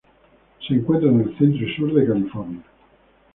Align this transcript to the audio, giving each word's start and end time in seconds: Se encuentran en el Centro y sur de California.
Se 0.67 0.73
encuentran 0.73 1.13
en 1.21 1.29
el 1.29 1.37
Centro 1.37 1.63
y 1.63 1.75
sur 1.75 1.93
de 1.93 2.07
California. 2.07 2.63